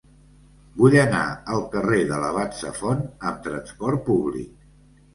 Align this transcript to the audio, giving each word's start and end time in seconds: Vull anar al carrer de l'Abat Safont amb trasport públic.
Vull 0.79 0.97
anar 1.01 1.19
al 1.57 1.61
carrer 1.75 2.01
de 2.13 2.19
l'Abat 2.25 2.59
Safont 2.65 3.07
amb 3.31 3.49
trasport 3.51 4.07
públic. 4.13 4.55